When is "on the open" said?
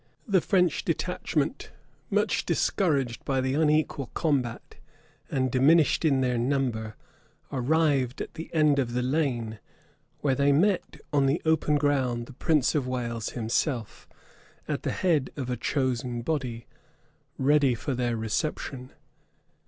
11.13-11.75